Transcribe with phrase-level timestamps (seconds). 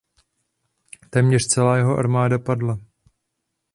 [1.09, 2.79] Téměř celá jeho armáda padla.